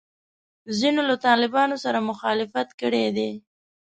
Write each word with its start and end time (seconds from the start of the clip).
ځینو 0.79 1.01
له 1.09 1.15
طالبانو 1.27 1.75
سره 1.83 1.99
مخالفت 2.09 2.67
کړی 2.81 3.05
دی. 3.17 3.31